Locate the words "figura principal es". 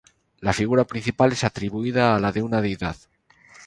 0.53-1.43